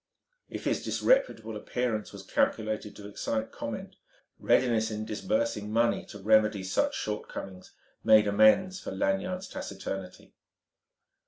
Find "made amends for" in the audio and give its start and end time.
8.03-8.89